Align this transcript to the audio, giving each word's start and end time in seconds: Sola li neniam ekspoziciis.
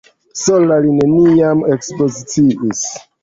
Sola 0.43 0.77
li 0.85 0.93
neniam 0.99 1.61
ekspoziciis. 1.75 2.83